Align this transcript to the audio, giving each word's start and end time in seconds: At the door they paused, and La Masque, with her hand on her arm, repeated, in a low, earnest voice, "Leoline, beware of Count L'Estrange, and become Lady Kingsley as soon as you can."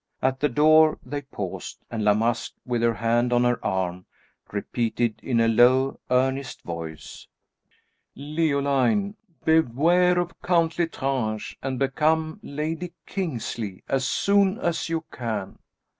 At 0.19 0.39
the 0.39 0.49
door 0.49 0.97
they 1.05 1.21
paused, 1.21 1.77
and 1.91 2.03
La 2.03 2.15
Masque, 2.15 2.55
with 2.65 2.81
her 2.81 2.95
hand 2.95 3.31
on 3.31 3.43
her 3.43 3.63
arm, 3.63 4.07
repeated, 4.51 5.19
in 5.21 5.39
a 5.39 5.47
low, 5.47 5.99
earnest 6.09 6.63
voice, 6.63 7.27
"Leoline, 8.15 9.13
beware 9.45 10.17
of 10.17 10.41
Count 10.41 10.79
L'Estrange, 10.79 11.55
and 11.61 11.77
become 11.77 12.39
Lady 12.41 12.93
Kingsley 13.05 13.83
as 13.87 14.03
soon 14.03 14.57
as 14.57 14.89
you 14.89 15.05
can." 15.11 15.59